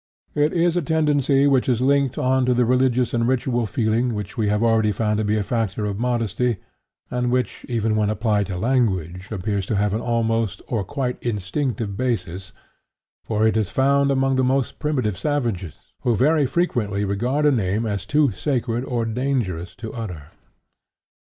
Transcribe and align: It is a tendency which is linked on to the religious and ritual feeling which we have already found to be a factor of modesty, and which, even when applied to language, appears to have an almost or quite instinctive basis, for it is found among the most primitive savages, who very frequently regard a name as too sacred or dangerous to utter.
It 0.33 0.51
is 0.51 0.75
a 0.75 0.81
tendency 0.81 1.45
which 1.45 1.69
is 1.69 1.79
linked 1.79 2.17
on 2.17 2.43
to 2.47 2.55
the 2.55 2.65
religious 2.65 3.13
and 3.13 3.27
ritual 3.27 3.67
feeling 3.67 4.15
which 4.15 4.35
we 4.35 4.47
have 4.47 4.63
already 4.63 4.91
found 4.91 5.19
to 5.19 5.23
be 5.23 5.37
a 5.37 5.43
factor 5.43 5.85
of 5.85 5.99
modesty, 5.99 6.57
and 7.11 7.29
which, 7.29 7.63
even 7.69 7.95
when 7.95 8.09
applied 8.09 8.47
to 8.47 8.57
language, 8.57 9.31
appears 9.31 9.67
to 9.67 9.75
have 9.75 9.93
an 9.93 10.01
almost 10.01 10.59
or 10.67 10.83
quite 10.83 11.21
instinctive 11.21 11.95
basis, 11.95 12.51
for 13.25 13.45
it 13.45 13.55
is 13.55 13.69
found 13.69 14.09
among 14.09 14.37
the 14.37 14.43
most 14.43 14.79
primitive 14.79 15.19
savages, 15.19 15.77
who 16.01 16.15
very 16.15 16.47
frequently 16.47 17.05
regard 17.05 17.45
a 17.45 17.51
name 17.51 17.85
as 17.85 18.03
too 18.03 18.31
sacred 18.31 18.83
or 18.83 19.05
dangerous 19.05 19.75
to 19.75 19.93
utter. 19.93 20.31